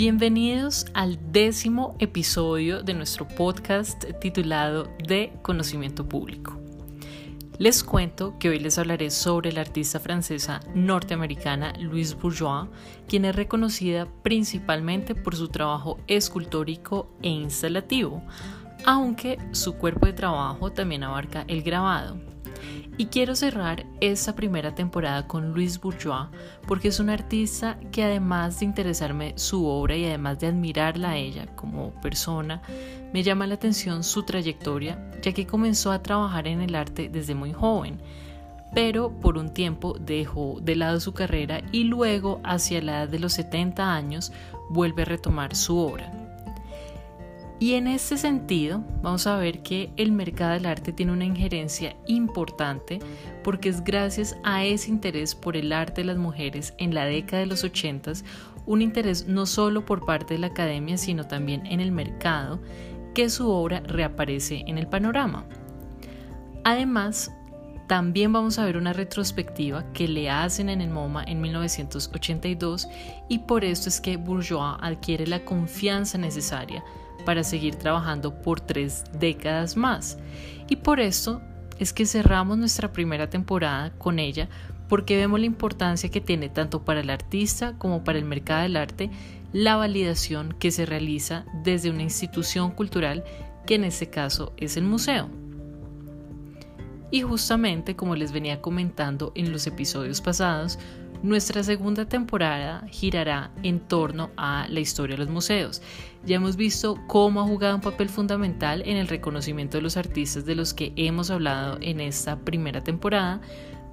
[0.00, 6.58] Bienvenidos al décimo episodio de nuestro podcast titulado De Conocimiento Público.
[7.58, 12.70] Les cuento que hoy les hablaré sobre la artista francesa norteamericana Louise Bourgeois,
[13.08, 18.22] quien es reconocida principalmente por su trabajo escultórico e instalativo,
[18.86, 22.29] aunque su cuerpo de trabajo también abarca el grabado.
[23.00, 26.28] Y quiero cerrar esta primera temporada con Louise Bourgeois
[26.68, 31.16] porque es una artista que además de interesarme su obra y además de admirarla a
[31.16, 32.60] ella como persona,
[33.14, 37.34] me llama la atención su trayectoria, ya que comenzó a trabajar en el arte desde
[37.34, 38.02] muy joven,
[38.74, 43.18] pero por un tiempo dejó de lado su carrera y luego hacia la edad de
[43.18, 44.30] los 70 años
[44.68, 46.29] vuelve a retomar su obra.
[47.60, 51.94] Y en este sentido, vamos a ver que el mercado del arte tiene una injerencia
[52.06, 53.00] importante
[53.44, 57.40] porque es gracias a ese interés por el arte de las mujeres en la década
[57.40, 58.12] de los 80,
[58.64, 62.62] un interés no solo por parte de la academia, sino también en el mercado,
[63.14, 65.44] que su obra reaparece en el panorama.
[66.64, 67.30] Además,
[67.88, 72.88] también vamos a ver una retrospectiva que le hacen en el MoMA en 1982
[73.28, 76.82] y por esto es que Bourgeois adquiere la confianza necesaria
[77.20, 80.18] para seguir trabajando por tres décadas más.
[80.68, 81.40] Y por esto
[81.78, 84.48] es que cerramos nuestra primera temporada con ella
[84.88, 88.76] porque vemos la importancia que tiene tanto para el artista como para el mercado del
[88.76, 89.10] arte
[89.52, 93.24] la validación que se realiza desde una institución cultural
[93.66, 95.28] que en este caso es el museo.
[97.10, 100.78] Y justamente como les venía comentando en los episodios pasados,
[101.22, 105.82] nuestra segunda temporada girará en torno a la historia de los museos.
[106.24, 110.44] Ya hemos visto cómo ha jugado un papel fundamental en el reconocimiento de los artistas
[110.44, 113.40] de los que hemos hablado en esta primera temporada,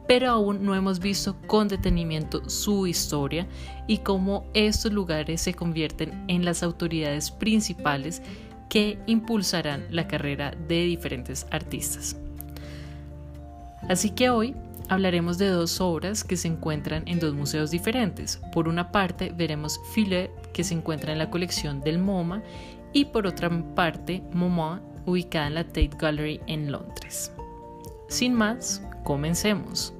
[0.07, 3.47] pero aún no hemos visto con detenimiento su historia
[3.87, 8.21] y cómo estos lugares se convierten en las autoridades principales
[8.69, 12.15] que impulsarán la carrera de diferentes artistas.
[13.89, 14.55] Así que hoy
[14.89, 18.41] hablaremos de dos obras que se encuentran en dos museos diferentes.
[18.53, 22.43] Por una parte veremos Filet, que se encuentra en la colección del MoMA,
[22.93, 27.31] y por otra parte MoMA, ubicada en la Tate Gallery en Londres.
[28.09, 29.93] Sin más, comencemos.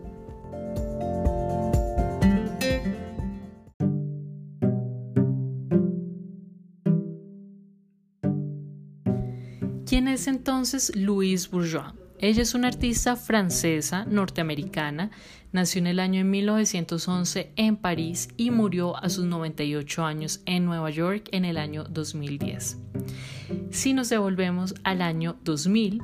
[9.85, 11.93] ¿Quién es entonces Louise Bourgeois?
[12.19, 15.11] Ella es una artista francesa norteamericana,
[15.51, 20.89] nació en el año 1911 en París y murió a sus 98 años en Nueva
[20.89, 22.77] York en el año 2010.
[23.69, 26.01] Si nos devolvemos al año 2000,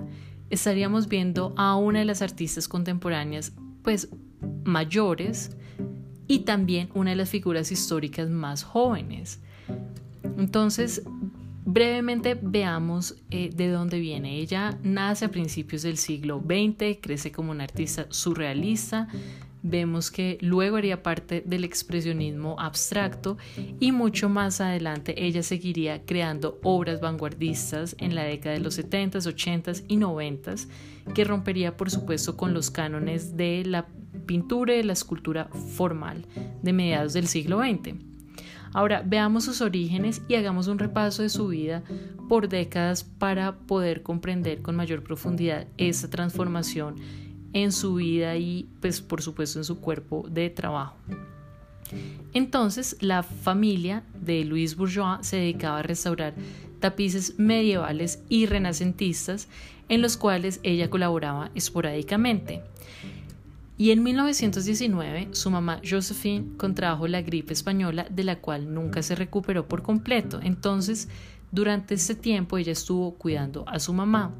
[0.51, 4.09] estaríamos viendo a una de las artistas contemporáneas pues
[4.63, 5.57] mayores
[6.27, 9.41] y también una de las figuras históricas más jóvenes.
[10.37, 11.01] Entonces,
[11.65, 14.37] Brevemente veamos eh, de dónde viene.
[14.37, 19.07] Ella nace a principios del siglo XX, crece como una artista surrealista.
[19.61, 23.37] Vemos que luego haría parte del expresionismo abstracto
[23.79, 29.25] y mucho más adelante ella seguiría creando obras vanguardistas en la década de los 70s,
[29.25, 30.67] 80s y 90s
[31.15, 33.87] que rompería por supuesto con los cánones de la
[34.25, 35.45] pintura y de la escultura
[35.75, 36.25] formal
[36.61, 38.12] de mediados del siglo XX.
[38.73, 41.83] Ahora veamos sus orígenes y hagamos un repaso de su vida
[42.27, 46.95] por décadas para poder comprender con mayor profundidad esa transformación
[47.53, 50.97] en su vida y pues por supuesto en su cuerpo de trabajo.
[52.33, 56.33] Entonces, la familia de Louise Bourgeois se dedicaba a restaurar
[56.79, 59.47] tapices medievales y renacentistas
[59.89, 62.63] en los cuales ella colaboraba esporádicamente.
[63.77, 69.15] Y en 1919 su mamá Josephine contrajo la gripe española de la cual nunca se
[69.15, 70.39] recuperó por completo.
[70.43, 71.09] Entonces,
[71.51, 74.33] durante este tiempo ella estuvo cuidando a su mamá.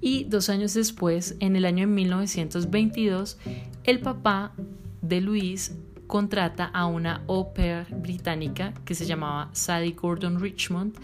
[0.00, 3.38] Y dos años después, en el año 1922,
[3.84, 4.52] el papá
[5.00, 5.76] de Luis
[6.08, 10.94] contrata a una au pair británica que se llamaba Sadie Gordon Richmond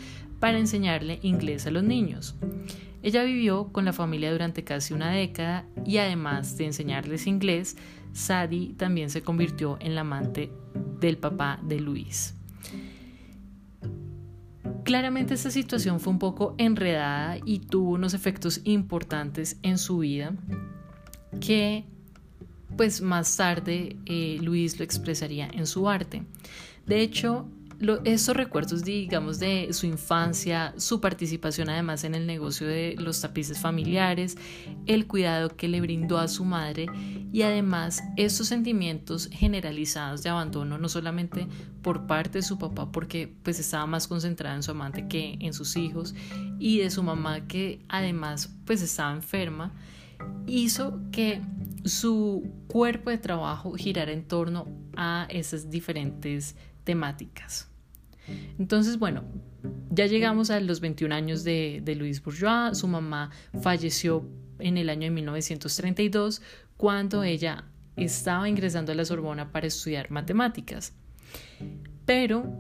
[0.40, 2.34] para enseñarle inglés a los niños.
[3.02, 7.76] Ella vivió con la familia durante casi una década y además de enseñarles inglés,
[8.12, 10.50] Sadie también se convirtió en la amante
[11.00, 12.34] del papá de Luis.
[14.84, 20.32] Claramente esta situación fue un poco enredada y tuvo unos efectos importantes en su vida
[21.40, 21.84] que
[22.76, 26.22] pues más tarde eh, Luis lo expresaría en su arte.
[26.86, 27.46] De hecho,
[28.04, 33.58] estos recuerdos, digamos, de su infancia, su participación además en el negocio de los tapices
[33.58, 34.36] familiares,
[34.86, 36.86] el cuidado que le brindó a su madre
[37.32, 41.46] y además estos sentimientos generalizados de abandono, no solamente
[41.82, 45.52] por parte de su papá, porque pues estaba más concentrada en su amante que en
[45.52, 46.14] sus hijos,
[46.58, 49.72] y de su mamá que además pues estaba enferma,
[50.46, 51.42] hizo que
[51.84, 54.66] su cuerpo de trabajo girara en torno
[54.96, 56.56] a esas diferentes
[56.88, 57.68] temáticas.
[58.58, 59.24] Entonces, bueno,
[59.90, 62.78] ya llegamos a los 21 años de, de Luis Bourgeois.
[62.78, 63.30] Su mamá
[63.60, 64.26] falleció
[64.58, 66.40] en el año de 1932
[66.78, 70.94] cuando ella estaba ingresando a la Sorbona para estudiar matemáticas.
[72.06, 72.50] Pero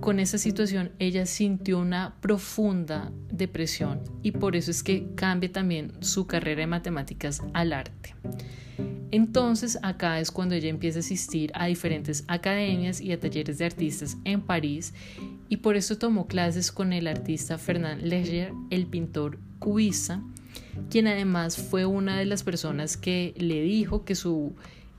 [0.00, 5.92] con esa situación ella sintió una profunda depresión y por eso es que cambia también
[6.00, 8.14] su carrera de matemáticas al arte.
[9.12, 13.64] Entonces acá es cuando ella empieza a asistir a diferentes academias y a talleres de
[13.64, 14.94] artistas en París
[15.48, 20.22] y por eso tomó clases con el artista Fernand Léger, el pintor cubista,
[20.90, 24.54] quien además fue una de las personas que le dijo que su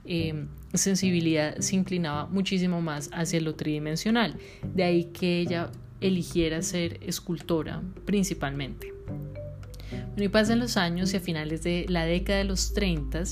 [0.05, 4.37] em, sensibilidad se inclinaba muchísimo más hacia lo tridimensional,
[4.75, 5.71] de ahí que ella
[6.01, 9.00] eligiera ser escultora principalmente.
[10.17, 13.23] Y pasan los años y a finales de la década de los 30,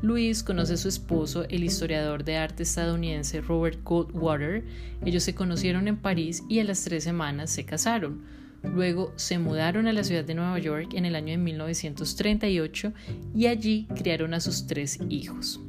[0.00, 4.64] Luis conoce a su esposo, el historiador de arte estadounidense Robert Goldwater.
[5.04, 8.22] Ellos se conocieron en París y a las tres semanas se casaron.
[8.62, 12.92] Luego se mudaron a la ciudad de Nueva York en el año de 1938
[13.34, 15.60] y allí criaron a sus tres hijos.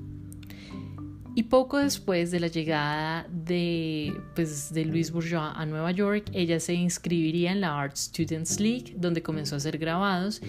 [1.35, 6.59] Y poco después de la llegada de, pues, de Louis Bourgeois a Nueva York, ella
[6.59, 10.41] se inscribiría en la Art Students League, donde comenzó a hacer grabados,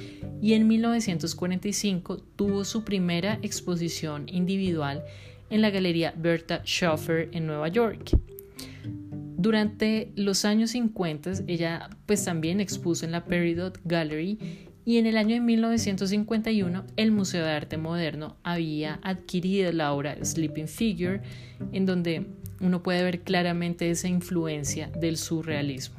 [0.42, 5.02] y en 1945 tuvo su primera exposición individual
[5.48, 8.18] en la Galería Bertha Schoffer en Nueva York.
[9.38, 14.38] Durante los años 50 ella pues también expuso en la Peridot Gallery
[14.84, 20.16] y en el año de 1951 el Museo de Arte Moderno había adquirido la obra
[20.22, 21.22] Sleeping Figure,
[21.72, 22.26] en donde
[22.60, 25.96] uno puede ver claramente esa influencia del surrealismo.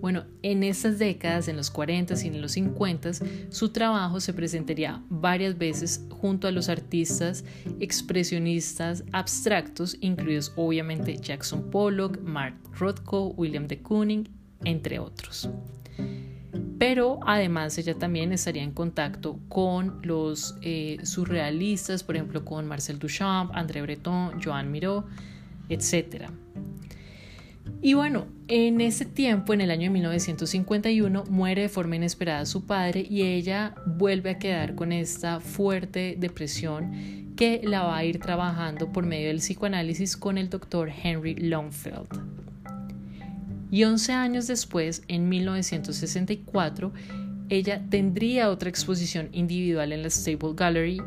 [0.00, 3.10] Bueno, en estas décadas, en los 40 y en los 50,
[3.50, 7.44] su trabajo se presentaría varias veces junto a los artistas
[7.80, 14.28] expresionistas abstractos, incluidos obviamente Jackson Pollock, Mark Rothko, William de Kooning,
[14.64, 15.50] entre otros
[16.80, 22.98] pero además ella también estaría en contacto con los eh, surrealistas, por ejemplo con Marcel
[22.98, 25.04] Duchamp, André Breton, Joan Miró,
[25.68, 26.30] etc.
[27.82, 32.64] Y bueno, en ese tiempo, en el año de 1951, muere de forma inesperada su
[32.64, 38.20] padre y ella vuelve a quedar con esta fuerte depresión que la va a ir
[38.20, 42.49] trabajando por medio del psicoanálisis con el doctor Henry Longfeld.
[43.70, 46.92] Y 11 años después, en 1964,
[47.48, 51.00] ella tendría otra exposición individual en la Stable Gallery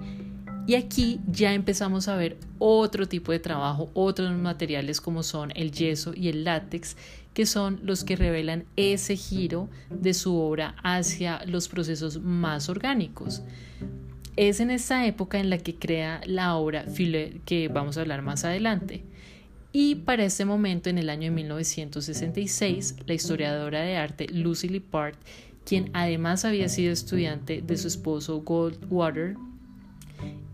[0.65, 5.71] y aquí ya empezamos a ver otro tipo de trabajo, otros materiales como son el
[5.71, 6.95] yeso y el látex,
[7.33, 13.41] que son los que revelan ese giro de su obra hacia los procesos más orgánicos.
[14.37, 16.85] Es en esta época en la que crea la obra
[17.45, 19.03] que vamos a hablar más adelante.
[19.75, 25.15] Y para ese momento, en el año de 1966, la historiadora de arte Lucy Lippard,
[25.65, 29.35] quien además había sido estudiante de su esposo Goldwater,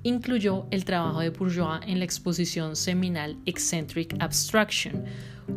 [0.04, 5.03] incluyó el trabajo de Bourgeois en la exposición seminal Eccentric Abstraction,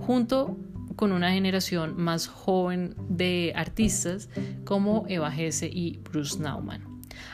[0.00, 0.58] junto
[0.96, 4.28] con una generación más joven de artistas
[4.64, 6.82] como Eva Hesse y Bruce Nauman.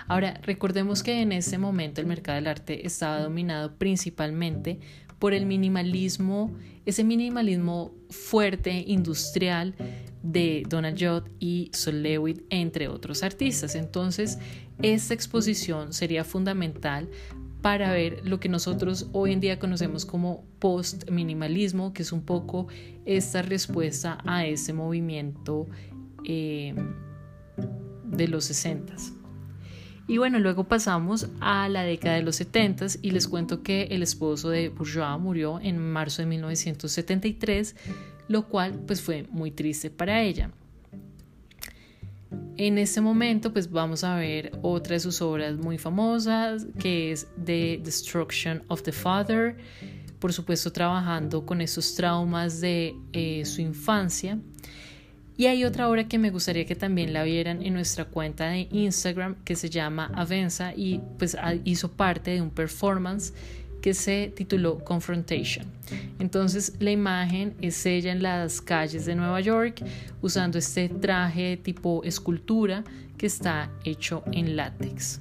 [0.09, 4.81] Ahora, recordemos que en ese momento el mercado del arte estaba dominado principalmente
[5.19, 6.55] por el minimalismo,
[6.87, 9.75] ese minimalismo fuerte, industrial
[10.23, 13.75] de Donald Judd y Sol Lewitt, entre otros artistas.
[13.75, 14.39] Entonces,
[14.83, 17.09] esta exposición sería fundamental
[17.63, 22.69] para ver lo que nosotros hoy en día conocemos como post-minimalismo, que es un poco
[23.05, 25.67] esta respuesta a ese movimiento
[26.25, 26.75] eh,
[28.05, 29.18] de los 60
[30.09, 34.03] y bueno, luego pasamos a la década de los 70 y les cuento que el
[34.03, 37.77] esposo de Bourgeois murió en marzo de 1973,
[38.27, 40.50] lo cual pues fue muy triste para ella.
[42.57, 47.29] En este momento pues vamos a ver otra de sus obras muy famosas que es
[47.45, 49.59] The Destruction of the Father,
[50.19, 54.38] por supuesto trabajando con esos traumas de eh, su infancia.
[55.38, 58.68] Y hay otra obra que me gustaría que también la vieran en nuestra cuenta de
[58.71, 64.33] Instagram que se llama Avenza y pues hizo parte de un performance que que se
[64.35, 65.66] tituló Confrontation.
[66.18, 69.83] Entonces la imagen es ella en las calles de Nueva York
[70.21, 72.85] usando este traje tipo escultura
[73.16, 75.21] que está hecho en látex.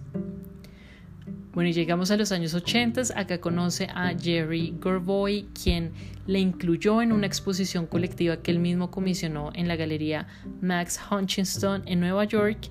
[1.57, 5.91] Bueno, y llegamos a los años 80, acá conoce a Jerry Gorboy, quien
[6.27, 10.27] le incluyó en una exposición colectiva que él mismo comisionó en la galería
[10.61, 12.69] Max Hutchinson en Nueva York,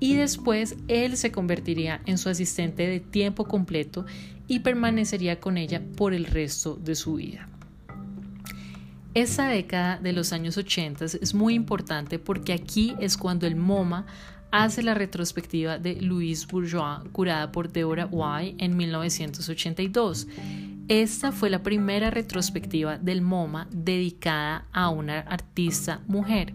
[0.00, 4.04] y después él se convertiría en su asistente de tiempo completo
[4.46, 7.48] y permanecería con ella por el resto de su vida.
[9.14, 14.04] Esa década de los años 80 es muy importante porque aquí es cuando el MoMA
[14.50, 20.26] hace la retrospectiva de Louise Bourgeois curada por Deborah White en 1982.
[20.88, 26.52] Esta fue la primera retrospectiva del MoMA dedicada a una artista mujer.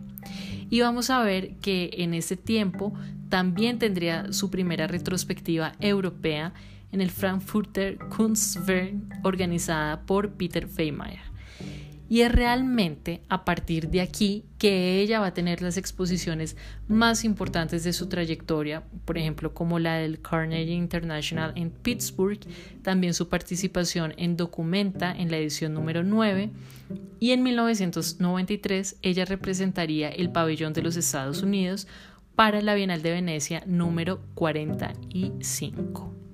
[0.70, 2.94] Y vamos a ver que en ese tiempo
[3.30, 6.54] también tendría su primera retrospectiva europea
[6.92, 11.35] en el Frankfurter Kunstwerk organizada por Peter Feymeyer.
[12.08, 16.56] Y es realmente a partir de aquí que ella va a tener las exposiciones
[16.88, 22.40] más importantes de su trayectoria, por ejemplo como la del Carnegie International en Pittsburgh,
[22.84, 26.52] también su participación en Documenta en la edición número 9
[27.20, 31.88] y en 1993 ella representaría el pabellón de los Estados Unidos
[32.36, 36.25] para la Bienal de Venecia número 45.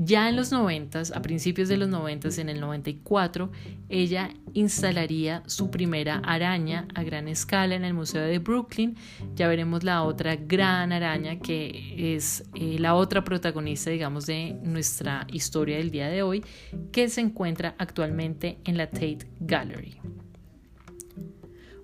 [0.00, 3.50] Ya en los 90, a principios de los 90, en el 94,
[3.88, 8.96] ella instalaría su primera araña a gran escala en el Museo de Brooklyn.
[9.34, 15.26] Ya veremos la otra gran araña que es eh, la otra protagonista, digamos, de nuestra
[15.32, 16.44] historia del día de hoy,
[16.92, 20.00] que se encuentra actualmente en la Tate Gallery.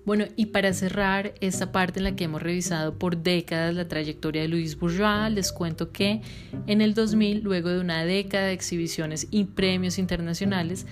[0.05, 4.43] Bueno, y para cerrar esta parte en la que hemos revisado por décadas la trayectoria
[4.43, 6.21] de Louis Bourgeois, les cuento que
[6.67, 10.85] en el 2000, luego de una década de exhibiciones y premios internacionales,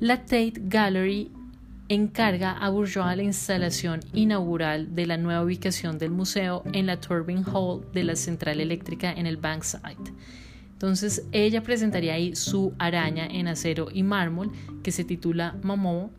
[0.00, 1.30] la Tate Gallery
[1.88, 7.42] encarga a Bourgeois la instalación inaugural de la nueva ubicación del museo en la Turbine
[7.50, 10.12] Hall de la central eléctrica en el Bankside.
[10.72, 16.10] Entonces ella presentaría ahí su araña en acero y mármol que se titula Mamó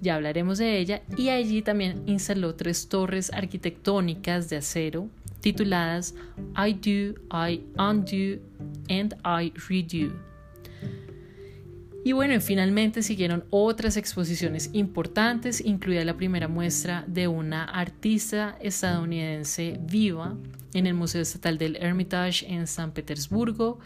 [0.00, 5.08] ya hablaremos de ella, y allí también instaló tres torres arquitectónicas de acero
[5.40, 6.14] tituladas
[6.56, 8.42] I Do, I Undo
[8.88, 10.12] and I Redo.
[12.06, 19.80] Y bueno, finalmente siguieron otras exposiciones importantes, incluida la primera muestra de una artista estadounidense
[19.80, 20.36] viva
[20.74, 23.78] en el Museo Estatal del Hermitage en San Petersburgo.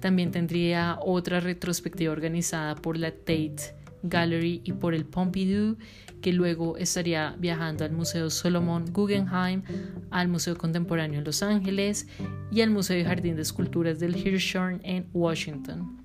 [0.00, 5.76] También tendría otra retrospectiva organizada por la Tate Gallery y por el Pompidou,
[6.20, 9.62] que luego estaría viajando al Museo Solomon Guggenheim,
[10.10, 12.06] al Museo Contemporáneo en Los Ángeles
[12.50, 15.98] y al Museo de Jardín de Esculturas del Hirshhorn en Washington.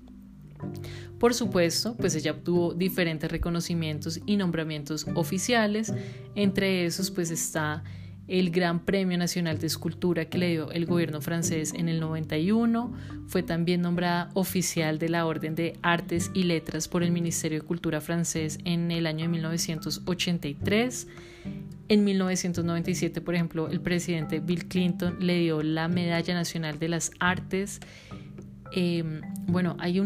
[1.18, 5.92] Por supuesto, pues ella obtuvo diferentes reconocimientos y nombramientos oficiales,
[6.34, 7.82] entre esos pues está
[8.28, 12.92] el Gran Premio Nacional de Escultura que le dio el gobierno francés en el 91.
[13.26, 17.66] Fue también nombrada oficial de la Orden de Artes y Letras por el Ministerio de
[17.66, 21.06] Cultura francés en el año de 1983.
[21.88, 27.12] En 1997, por ejemplo, el presidente Bill Clinton le dio la Medalla Nacional de las
[27.20, 27.80] Artes.
[28.72, 30.00] Em, bueno, hay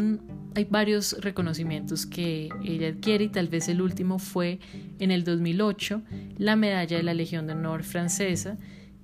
[0.53, 4.59] hay varios reconocimientos que ella adquiere y tal vez el último fue
[4.99, 6.01] en el 2008
[6.37, 8.57] la medalla de la Legión de Honor francesa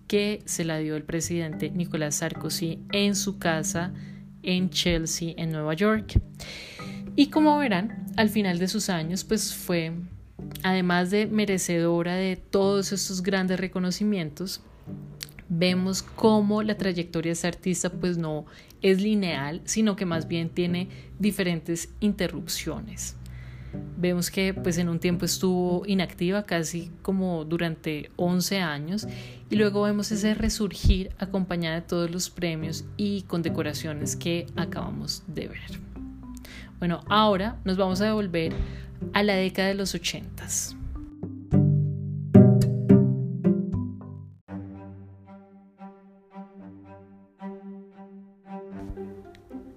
[0.08, 3.94] que se la dio el presidente Nicolas Sarkozy en su casa
[4.44, 6.22] en Chelsea, en Nueva York.
[7.16, 9.92] Y como verán, al final de sus años, pues fue,
[10.64, 14.62] además de merecedora de todos estos grandes reconocimientos,
[15.50, 18.46] vemos cómo la trayectoria de ese artista pues no
[18.82, 20.89] es lineal, sino que más bien tiene
[21.20, 23.16] diferentes interrupciones.
[23.98, 29.08] Vemos que pues en un tiempo estuvo inactiva casi como durante 11 años
[29.50, 35.48] y luego vemos ese resurgir acompañada de todos los premios y condecoraciones que acabamos de
[35.48, 35.80] ver.
[36.80, 38.54] Bueno, ahora nos vamos a devolver
[39.13, 40.75] a la década de los 80s.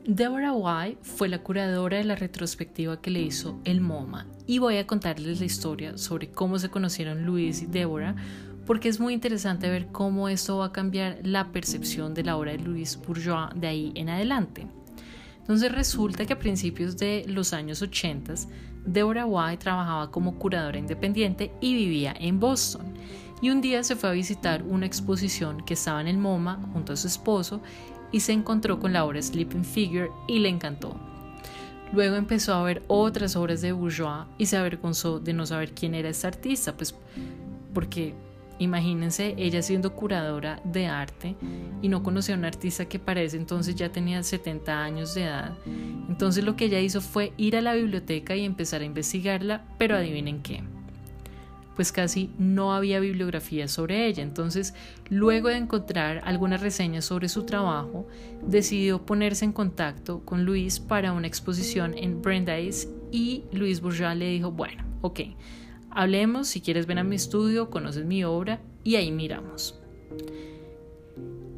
[0.06, 4.78] Deborah White fue la curadora de la retrospectiva que le hizo el MoMA y voy
[4.78, 8.16] a contarles la historia sobre cómo se conocieron Luis y Deborah
[8.64, 12.52] porque es muy interesante ver cómo esto va a cambiar la percepción de la obra
[12.52, 14.66] de Louis Bourgeois de ahí en adelante.
[15.40, 18.34] Entonces resulta que a principios de los años 80
[18.86, 22.94] Deborah White trabajaba como curadora independiente y vivía en Boston.
[23.42, 26.92] Y un día se fue a visitar una exposición que estaba en el MoMA junto
[26.94, 27.60] a su esposo
[28.12, 30.96] y se encontró con la obra Sleeping Figure y le encantó.
[31.92, 35.94] Luego empezó a ver otras obras de Bourgeois y se avergonzó de no saber quién
[35.94, 36.94] era esta artista, pues
[37.74, 38.14] porque
[38.58, 41.34] imagínense ella siendo curadora de arte
[41.82, 45.56] y no conocía a un artista que para entonces ya tenía 70 años de edad.
[46.08, 49.96] Entonces lo que ella hizo fue ir a la biblioteca y empezar a investigarla, pero
[49.96, 50.62] adivinen qué
[51.80, 54.22] pues casi no había bibliografía sobre ella.
[54.22, 54.74] Entonces,
[55.08, 58.06] luego de encontrar algunas reseñas sobre su trabajo,
[58.46, 64.28] decidió ponerse en contacto con Luis para una exposición en Brandeis y Luis Bourgeois le
[64.28, 65.20] dijo, bueno, ok,
[65.88, 69.80] hablemos, si quieres ven a mi estudio, conoces mi obra y ahí miramos.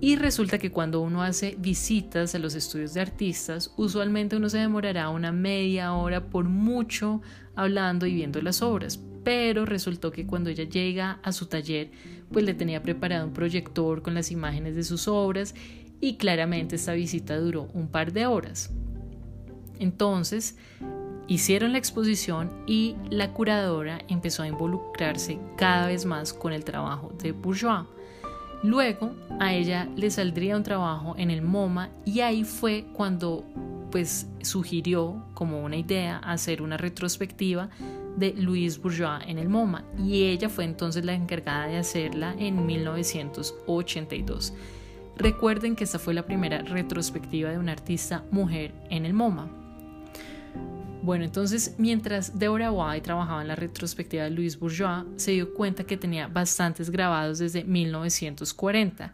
[0.00, 4.58] Y resulta que cuando uno hace visitas a los estudios de artistas, usualmente uno se
[4.58, 7.22] demorará una media hora por mucho
[7.56, 11.90] hablando y viendo las obras, pero resultó que cuando ella llega a su taller,
[12.30, 15.54] pues le tenía preparado un proyector con las imágenes de sus obras
[16.00, 18.70] y claramente esta visita duró un par de horas.
[19.78, 20.56] Entonces,
[21.28, 27.12] hicieron la exposición y la curadora empezó a involucrarse cada vez más con el trabajo
[27.22, 27.86] de Bourgeois.
[28.62, 33.44] Luego a ella le saldría un trabajo en el MoMA y ahí fue cuando
[33.92, 37.68] pues sugirió como una idea hacer una retrospectiva
[38.16, 42.66] de Louise Bourgeois en el MoMA y ella fue entonces la encargada de hacerla en
[42.66, 44.54] 1982.
[45.18, 49.50] Recuerden que esta fue la primera retrospectiva de una artista mujer en el MoMA.
[51.02, 55.84] Bueno, entonces mientras Deborah White trabajaba en la retrospectiva de Louise Bourgeois, se dio cuenta
[55.84, 59.12] que tenía bastantes grabados desde 1940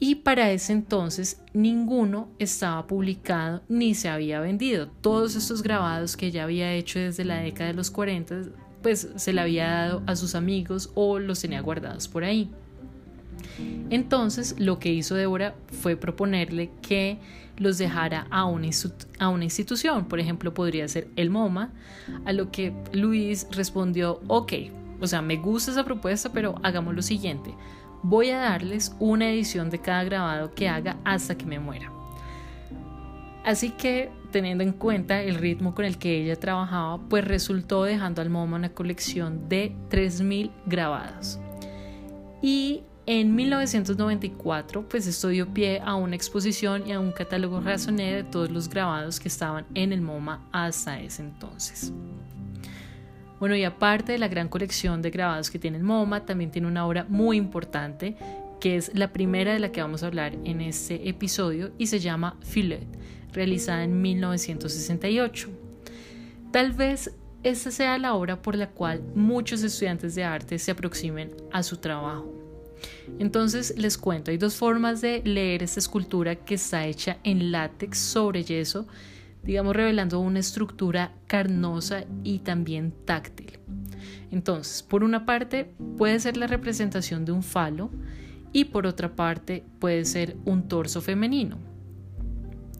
[0.00, 4.88] y para ese entonces ninguno estaba publicado ni se había vendido.
[4.88, 8.44] Todos estos grabados que ella había hecho desde la década de los 40
[8.82, 12.50] pues se le había dado a sus amigos o los tenía guardados por ahí.
[13.90, 17.18] Entonces lo que hizo Débora fue proponerle que
[17.58, 18.68] los dejara a una,
[19.18, 21.72] a una institución, por ejemplo podría ser el MoMA,
[22.24, 24.52] a lo que Luis respondió, ok,
[25.00, 27.54] o sea, me gusta esa propuesta, pero hagamos lo siguiente,
[28.02, 31.92] voy a darles una edición de cada grabado que haga hasta que me muera.
[33.44, 38.20] Así que, teniendo en cuenta el ritmo con el que ella trabajaba, pues resultó dejando
[38.20, 41.38] al MoMA una colección de 3.000 grabados.
[42.42, 48.14] Y en 1994, pues esto dio pie a una exposición y a un catálogo razoné
[48.14, 51.92] de todos los grabados que estaban en el MoMA hasta ese entonces.
[53.40, 56.68] Bueno, y aparte de la gran colección de grabados que tiene el MoMA, también tiene
[56.68, 58.14] una obra muy importante
[58.60, 62.00] que es la primera de la que vamos a hablar en este episodio y se
[62.00, 62.86] llama Filet,
[63.32, 65.48] realizada en 1968.
[66.52, 71.32] Tal vez esta sea la obra por la cual muchos estudiantes de arte se aproximen
[71.50, 72.30] a su trabajo.
[73.18, 77.98] Entonces les cuento, hay dos formas de leer esta escultura que está hecha en látex
[77.98, 78.86] sobre yeso
[79.42, 83.58] digamos revelando una estructura carnosa y también táctil.
[84.30, 87.90] Entonces, por una parte puede ser la representación de un falo
[88.52, 91.58] y por otra parte puede ser un torso femenino.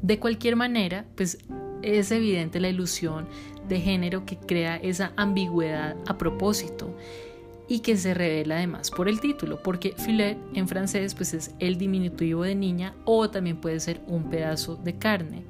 [0.02, 1.38] De cualquier manera, pues
[1.82, 3.26] es evidente la ilusión
[3.68, 6.96] de género que crea esa ambigüedad a propósito
[7.68, 11.78] y que se revela además por el título, porque filet en francés pues es el
[11.78, 15.44] diminutivo de niña o también puede ser un pedazo de carne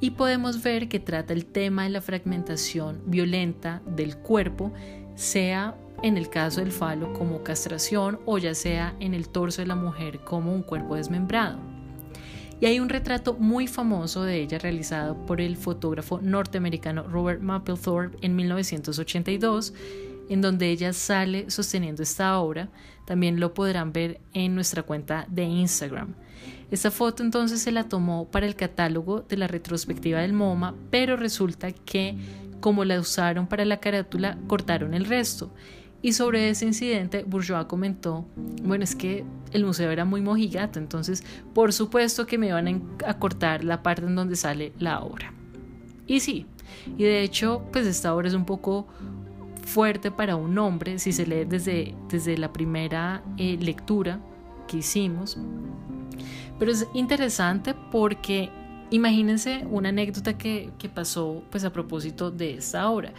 [0.00, 4.72] y podemos ver que trata el tema de la fragmentación violenta del cuerpo,
[5.14, 9.66] sea en el caso del falo como castración o ya sea en el torso de
[9.66, 11.58] la mujer como un cuerpo desmembrado.
[12.60, 18.18] Y hay un retrato muy famoso de ella realizado por el fotógrafo norteamericano Robert Mapplethorpe
[18.20, 19.74] en 1982
[20.28, 22.68] en donde ella sale sosteniendo esta obra.
[23.06, 26.14] También lo podrán ver en nuestra cuenta de Instagram.
[26.70, 31.16] Esta foto entonces se la tomó para el catálogo de la retrospectiva del MoMA, pero
[31.16, 32.16] resulta que
[32.60, 35.50] como la usaron para la carátula, cortaron el resto.
[36.00, 38.24] Y sobre ese incidente, Bourgeois comentó,
[38.62, 43.18] bueno, es que el museo era muy mojigato, entonces por supuesto que me iban a
[43.18, 45.32] cortar la parte en donde sale la obra.
[46.06, 46.46] Y sí,
[46.96, 48.86] y de hecho, pues esta obra es un poco
[49.68, 54.18] fuerte para un hombre si se lee desde, desde la primera eh, lectura
[54.66, 55.38] que hicimos.
[56.58, 58.50] Pero es interesante porque
[58.90, 63.12] imagínense una anécdota que, que pasó pues a propósito de esta obra.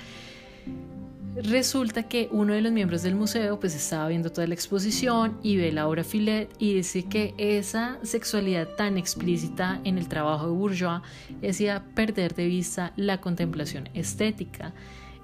[1.36, 5.58] Resulta que uno de los miembros del museo pues estaba viendo toda la exposición y
[5.58, 10.54] ve la obra Filet y dice que esa sexualidad tan explícita en el trabajo de
[10.54, 11.02] Bourgeois
[11.48, 14.74] hacía perder de vista la contemplación estética.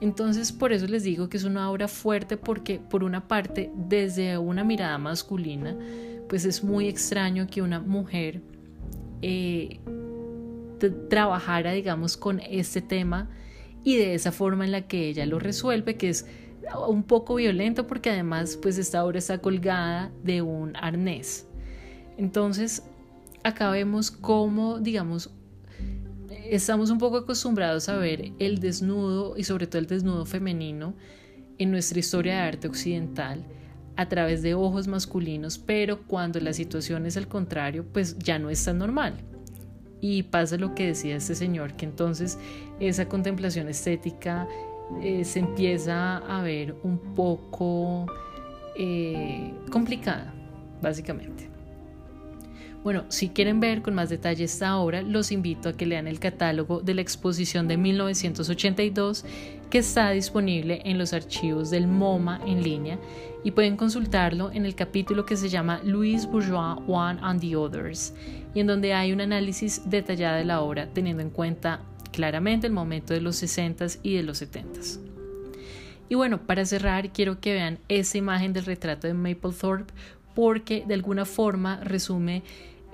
[0.02, 4.38] Entonces, por eso les digo que es una obra fuerte porque, por una parte, desde
[4.38, 5.76] una mirada masculina,
[6.28, 8.42] pues es muy extraño que una mujer
[9.22, 9.80] eh,
[11.10, 13.30] trabajara, digamos, con este tema
[13.84, 16.26] y de esa forma en la que ella lo resuelve, que es
[16.88, 21.48] un poco violento porque además pues esta obra está colgada de un arnés.
[22.18, 22.84] Entonces,
[23.44, 25.32] acá vemos cómo, digamos,
[26.50, 30.94] estamos un poco acostumbrados a ver el desnudo y sobre todo el desnudo femenino
[31.58, 33.46] en nuestra historia de arte occidental
[33.96, 38.50] a través de ojos masculinos, pero cuando la situación es al contrario, pues ya no
[38.50, 39.16] es tan normal.
[40.02, 42.38] Y pasa lo que decía este señor, que entonces
[42.80, 44.48] esa contemplación estética
[45.02, 48.06] eh, se empieza a ver un poco
[48.78, 50.34] eh, complicada,
[50.82, 51.50] básicamente.
[52.86, 56.20] Bueno, si quieren ver con más detalle esta obra, los invito a que lean el
[56.20, 59.26] catálogo de la exposición de 1982
[59.72, 63.00] que está disponible en los archivos del MoMA en línea
[63.44, 68.14] y pueden consultarlo en el capítulo que se llama Louis Bourgeois One and the Others
[68.54, 72.74] y en donde hay un análisis detallado de la obra teniendo en cuenta claramente el
[72.74, 75.00] momento de los 60s y de los 70s.
[76.08, 79.92] Y bueno, para cerrar quiero que vean esa imagen del retrato de Mapplethorpe
[80.36, 82.44] porque de alguna forma resume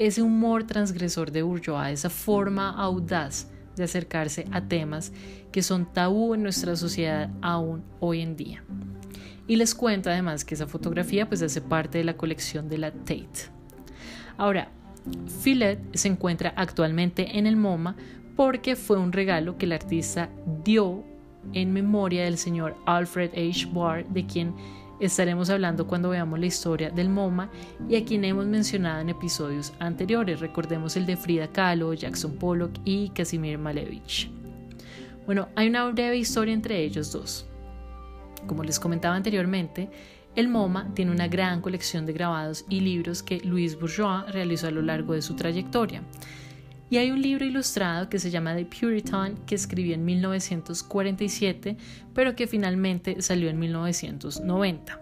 [0.08, 5.14] ese humor transgresor de Bourgeois, esa forma audaz de acercarse a temas
[5.52, 8.64] que son tabú en nuestra sociedad aún hoy en día.
[9.48, 12.92] Y les cuento además que esa fotografía pues hace parte de la colección de la
[12.92, 13.52] Tate.
[14.38, 14.70] Ahora,
[15.44, 17.96] Filet se encuentra actualmente en el MoMA
[18.36, 20.30] porque fue un regalo que el artista
[20.64, 21.04] dio
[21.54, 23.68] en memoria del señor Alfred H.
[23.72, 24.56] Barr, de quien
[25.06, 27.50] estaremos hablando cuando veamos la historia del MoMA
[27.90, 30.40] y a quien hemos mencionado en episodios anteriores.
[30.40, 34.30] Recordemos el de Frida Kahlo, Jackson Pollock y Casimir Malevich.
[35.26, 37.46] Bueno, hay una breve historia entre ellos dos.
[38.48, 39.90] Como les comentaba anteriormente,
[40.36, 44.72] el MoMA tiene una gran colección de grabados y libros que Louis Bourgeois realizó a
[44.72, 46.04] lo largo de su trayectoria.
[46.92, 51.78] Y hay un libro ilustrado que se llama The Puritan que escribió en 1947,
[52.14, 55.00] pero que finalmente salió en 1990.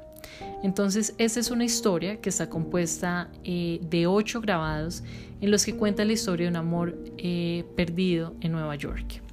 [0.61, 5.03] Entonces, esta es una historia que está compuesta eh, de ocho grabados
[5.41, 9.23] en los que cuenta la historia de un amor eh, perdido en Nueva York.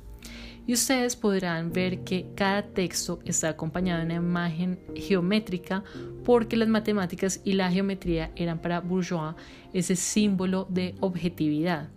[0.67, 5.85] Y ustedes podrán ver que cada texto está acompañado de una imagen geométrica
[6.25, 9.35] porque las matemáticas y la geometría eran para Bourgeois
[9.75, 11.91] ese símbolo de objetividad.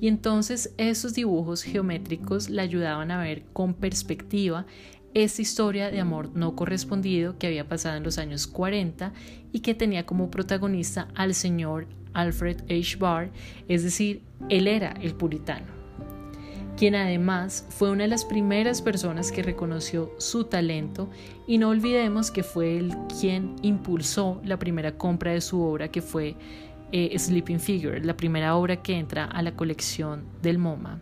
[0.00, 4.66] Y entonces esos dibujos geométricos le ayudaban a ver con perspectiva
[5.12, 9.12] esta historia de amor no correspondido que había pasado en los años 40
[9.52, 12.96] y que tenía como protagonista al señor Alfred H.
[12.96, 13.30] Barr,
[13.68, 15.66] es decir, él era el puritano,
[16.76, 21.08] quien además fue una de las primeras personas que reconoció su talento
[21.46, 26.02] y no olvidemos que fue él quien impulsó la primera compra de su obra que
[26.02, 26.36] fue
[26.92, 31.00] eh, Sleeping Figure, la primera obra que entra a la colección del MoMA.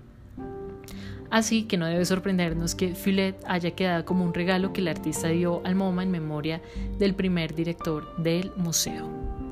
[1.31, 5.29] Así que no debe sorprendernos que Filet haya quedado como un regalo que el artista
[5.29, 6.63] dio al MoMA en memoria
[6.99, 9.48] del primer director del museo.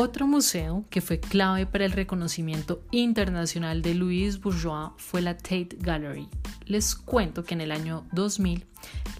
[0.00, 5.76] Otro museo que fue clave para el reconocimiento internacional de Louis Bourgeois fue la Tate
[5.80, 6.28] Gallery.
[6.66, 8.64] Les cuento que en el año 2000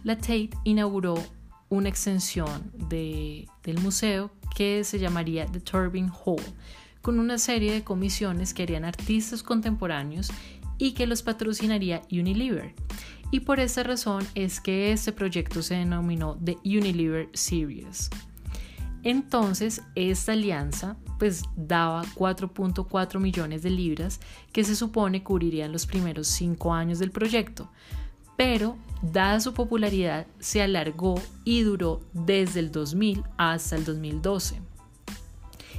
[0.04, 1.16] la Tate inauguró
[1.68, 6.44] una extensión del museo que se llamaría The Turbine Hall,
[7.02, 10.30] con una serie de comisiones que harían artistas contemporáneos
[10.78, 12.72] y que los patrocinaría Unilever.
[13.32, 18.10] Y por esa razón es que este proyecto se denominó The Unilever Series.
[19.02, 24.20] Entonces, esta alianza pues daba 4.4 millones de libras
[24.52, 27.70] que se supone cubrirían los primeros cinco años del proyecto,
[28.37, 34.61] pero dada su popularidad se alargó y duró desde el 2000 hasta el 2012.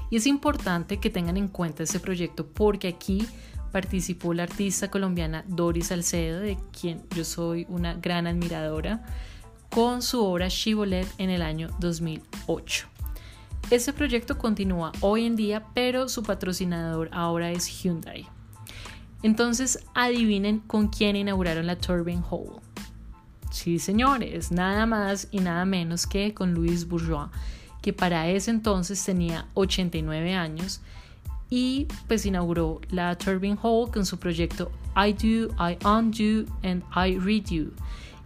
[0.09, 3.25] Y es importante que tengan en cuenta este proyecto porque aquí
[3.71, 9.05] participó la artista colombiana Doris Salcedo, de quien yo soy una gran admiradora,
[9.69, 12.98] con su obra Chivolet en el año 2008.
[13.69, 18.27] Ese proyecto continúa hoy en día, pero su patrocinador ahora es Hyundai.
[19.21, 22.61] Entonces, adivinen con quién inauguraron la Turbine Hall.
[23.51, 27.29] Sí, señores, nada más y nada menos que con Louis Bourgeois,
[27.81, 30.81] que para ese entonces tenía 89 años
[31.49, 37.17] y pues inauguró la Turbine Hall con su proyecto I Do, I Undo and I
[37.17, 37.71] Read You.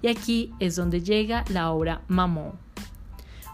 [0.02, 2.52] Y aquí es donde llega la obra Maman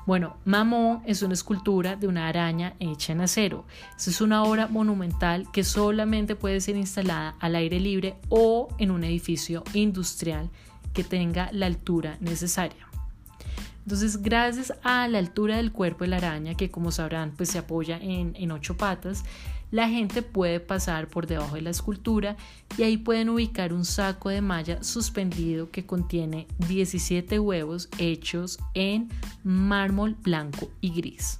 [0.09, 3.67] bueno, Mamón es una escultura de una araña hecha en acero.
[3.95, 9.03] Es una obra monumental que solamente puede ser instalada al aire libre o en un
[9.03, 10.49] edificio industrial
[10.95, 12.87] que tenga la altura necesaria.
[13.83, 17.59] Entonces, gracias a la altura del cuerpo de la araña, que como sabrán, pues se
[17.59, 19.23] apoya en, en ocho patas,
[19.71, 22.37] la gente puede pasar por debajo de la escultura
[22.77, 29.09] y ahí pueden ubicar un saco de malla suspendido que contiene 17 huevos hechos en
[29.43, 31.39] mármol blanco y gris.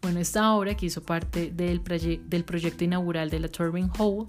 [0.00, 4.26] Bueno, esta obra que hizo parte del, proyecto inaugural de la Turbine Hall,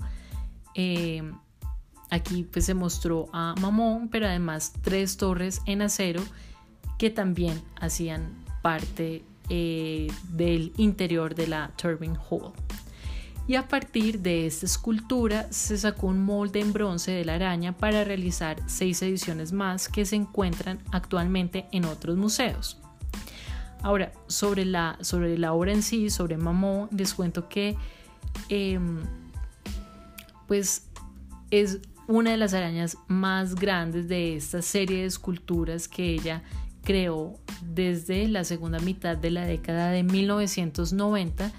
[0.75, 1.31] eh,
[2.09, 6.23] aquí pues se mostró a Mamón, pero además tres torres en acero
[6.97, 12.53] que también hacían parte eh, del interior de la Turbine Hall.
[13.47, 17.75] Y a partir de esta escultura se sacó un molde en bronce de la araña
[17.75, 22.79] para realizar seis ediciones más que se encuentran actualmente en otros museos.
[23.81, 27.75] Ahora, sobre la, sobre la obra en sí, sobre Mamón, les cuento que
[28.49, 28.99] em,
[30.47, 30.83] pues
[31.49, 36.43] es una de las arañas más grandes de esta serie de esculturas que ella
[36.83, 41.51] creó desde la segunda mitad de la década de 1990,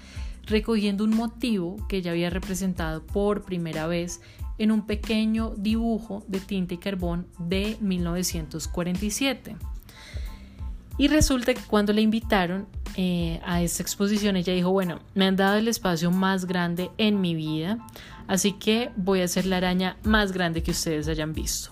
[0.45, 4.21] recogiendo un motivo que ya había representado por primera vez
[4.57, 9.55] en un pequeño dibujo de tinta y carbón de 1947.
[10.97, 15.35] Y resulta que cuando le invitaron eh, a esta exposición, ella dijo, bueno, me han
[15.35, 17.79] dado el espacio más grande en mi vida,
[18.27, 21.71] así que voy a hacer la araña más grande que ustedes hayan visto.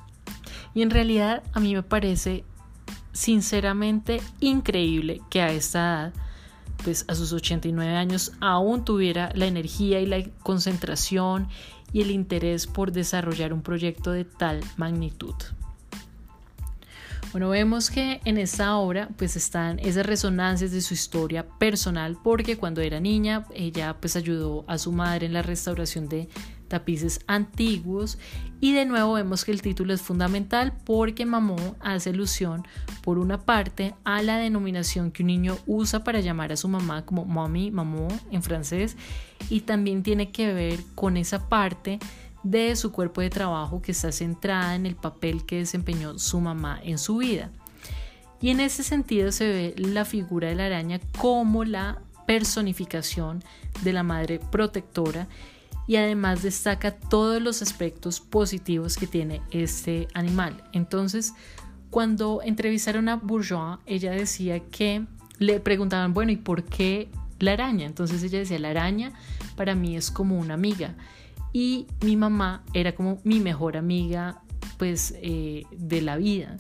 [0.74, 2.44] Y en realidad a mí me parece
[3.12, 6.14] sinceramente increíble que a esta edad,
[6.84, 11.50] pues a sus 89 años, aún tuviera la energía y la concentración
[11.92, 15.36] y el interés por desarrollar un proyecto de tal magnitud.
[17.32, 22.58] Bueno, vemos que en esta obra pues están esas resonancias de su historia personal porque
[22.58, 26.28] cuando era niña ella pues ayudó a su madre en la restauración de
[26.70, 28.18] tapices antiguos
[28.62, 32.66] y de nuevo vemos que el título es fundamental porque mamó hace alusión
[33.02, 37.06] por una parte a la denominación que un niño usa para llamar a su mamá
[37.06, 38.96] como mommy, mamó en francés
[39.50, 42.00] y también tiene que ver con esa parte
[42.44, 46.80] de su cuerpo de trabajo que está centrada en el papel que desempeñó su mamá
[46.84, 47.52] en su vida.
[48.42, 53.44] Y en ese sentido se ve la figura de la araña como la personificación
[53.82, 55.28] de la madre protectora
[55.90, 60.64] y además destaca todos los aspectos positivos que tiene este animal.
[60.72, 61.34] Entonces,
[61.90, 65.08] cuando entrevistaron a Bourgeois, ella decía que
[65.40, 67.88] le preguntaban, bueno, ¿y por qué la araña?
[67.88, 69.14] Entonces ella decía, la araña
[69.56, 70.94] para mí es como una amiga.
[71.54, 74.44] Y mi mamá era como mi mejor amiga,
[74.78, 76.56] pues, eh, de la vida.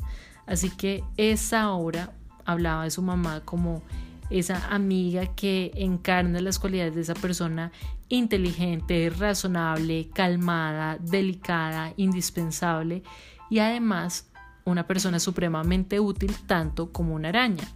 [0.48, 2.14] Así que esa obra
[2.46, 3.84] hablaba de su mamá como
[4.32, 7.72] esa amiga que encarna las cualidades de esa persona
[8.10, 13.04] inteligente, razonable, calmada, delicada, indispensable
[13.50, 14.30] y además
[14.66, 17.68] una persona supremamente útil tanto como una araña.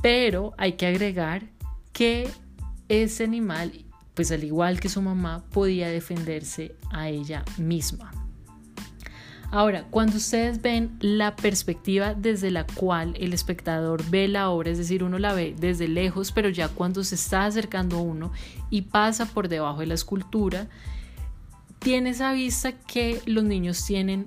[0.00, 1.44] Pero hay que agregar
[1.92, 2.30] que
[2.88, 3.72] ese animal,
[4.14, 8.23] pues al igual que su mamá, podía defenderse a ella misma.
[9.54, 14.78] Ahora, cuando ustedes ven la perspectiva desde la cual el espectador ve la obra, es
[14.78, 18.32] decir, uno la ve desde lejos, pero ya cuando se está acercando uno
[18.68, 20.66] y pasa por debajo de la escultura,
[21.78, 24.26] tiene esa vista que los niños tienen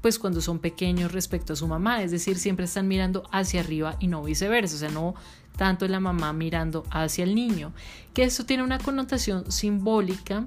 [0.00, 3.96] pues cuando son pequeños respecto a su mamá, es decir, siempre están mirando hacia arriba
[3.98, 5.16] y no viceversa, o sea, no
[5.56, 7.72] tanto la mamá mirando hacia el niño,
[8.14, 10.46] que esto tiene una connotación simbólica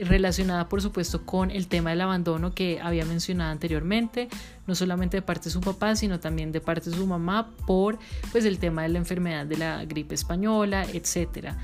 [0.00, 4.28] relacionada por supuesto con el tema del abandono que había mencionado anteriormente,
[4.66, 7.98] no solamente de parte de su papá, sino también de parte de su mamá por
[8.32, 11.54] pues el tema de la enfermedad de la gripe española, etc.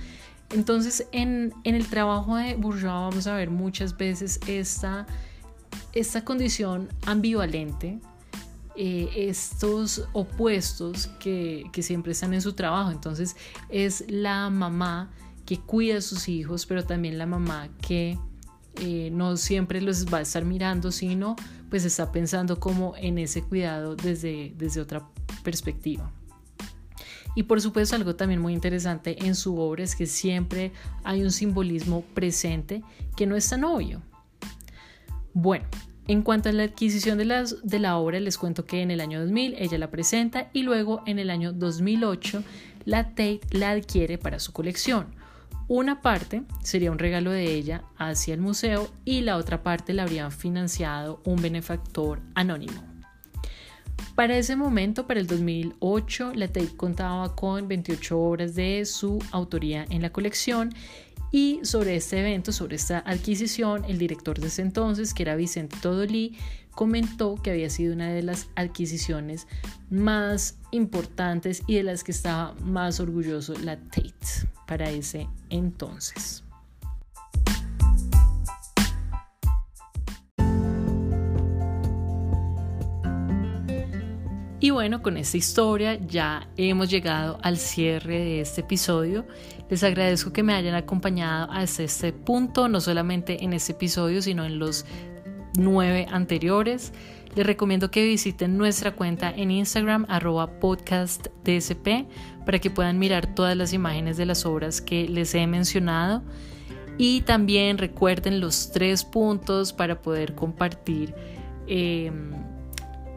[0.51, 5.07] Entonces en, el trabajo de Bourgeois vamos a ver muchas veces esta,
[5.93, 8.01] esta condición ambivalente,
[8.77, 12.91] eh, estos opuestos que, que siempre están en su trabajo.
[12.91, 13.37] Entonces
[13.69, 15.11] es la mamá
[15.47, 18.19] que cuida a sus hijos, pero también la mamá que
[18.81, 21.37] eh, no siempre los va a estar mirando, sino
[21.71, 25.09] pues está pensando como en ese cuidado desde, desde otra
[25.43, 26.13] perspectiva.
[27.37, 31.33] Y por supuesto algo también muy interesante en su obra es que siempre hay un
[31.33, 32.83] simbolismo presente
[33.17, 34.03] que no es tan obvio.
[35.33, 35.67] Bueno,
[36.07, 39.01] en cuanto a la adquisición de, las, de la obra, les cuento que en el
[39.01, 42.45] año 2000 ella la presenta y luego en el año 2008
[42.85, 45.24] la Tate la adquiere para su colección.
[45.67, 50.03] Una parte sería un regalo de ella hacia el museo y la otra parte la
[50.03, 52.83] habría financiado un benefactor anónimo.
[54.15, 59.87] Para ese momento, para el 2008, la Tate contaba con 28 obras de su autoría
[59.91, 60.73] en la colección
[61.33, 65.77] y sobre este evento, sobre esta adquisición, el director de ese entonces, que era Vicente
[65.83, 66.37] Todolí,
[66.75, 69.47] comentó que había sido una de las adquisiciones
[69.91, 76.45] más importantes y de las que estaba más orgulloso la Tate para ese entonces.
[84.65, 89.27] Y bueno, con esta historia ya hemos llegado al cierre de este episodio.
[89.69, 94.47] Les agradezco que me hayan acompañado hasta este punto, no solamente en este episodio, sino
[94.47, 94.87] en los
[95.59, 96.93] nueve anteriores.
[97.35, 102.07] Les recomiendo que visiten nuestra cuenta en Instagram, arroba podcastdsp,
[102.47, 106.23] para que puedan mirar todas las imágenes de las obras que les he mencionado.
[106.97, 111.15] Y también recuerden los tres puntos para poder compartir.
[111.67, 112.33] Em,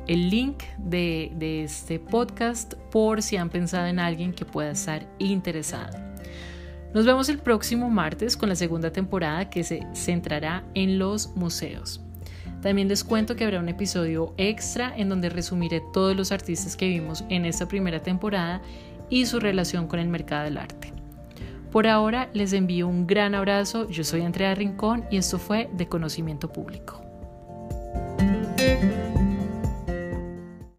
[0.07, 5.05] el link de, de este podcast por si han pensado en alguien que pueda estar
[5.19, 5.97] interesado.
[6.93, 12.06] Nos vemos el próximo martes con la segunda temporada que se centrará en los museos.
[12.67, 16.89] También les cuento que habrá un episodio extra en donde resumiré todos los artistas que
[16.89, 18.61] vimos en esta primera temporada
[19.09, 20.91] y su relación con el mercado del arte.
[21.71, 25.87] Por ahora les envío un gran abrazo, yo soy Andrea Rincón y esto fue de
[25.87, 27.06] Conocimiento Público.